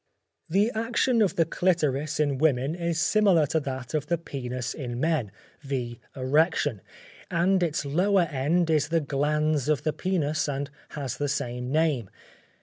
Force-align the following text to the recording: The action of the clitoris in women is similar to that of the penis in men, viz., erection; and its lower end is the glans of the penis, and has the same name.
The 0.49 0.71
action 0.73 1.21
of 1.21 1.35
the 1.35 1.45
clitoris 1.45 2.19
in 2.19 2.39
women 2.39 2.73
is 2.73 2.99
similar 2.99 3.45
to 3.45 3.59
that 3.59 3.93
of 3.93 4.07
the 4.07 4.17
penis 4.17 4.73
in 4.73 4.99
men, 4.99 5.29
viz., 5.61 5.97
erection; 6.15 6.81
and 7.29 7.61
its 7.61 7.85
lower 7.85 8.23
end 8.23 8.71
is 8.71 8.87
the 8.87 8.99
glans 8.99 9.69
of 9.69 9.83
the 9.83 9.93
penis, 9.93 10.49
and 10.49 10.71
has 10.93 11.17
the 11.17 11.29
same 11.29 11.71
name. 11.71 12.09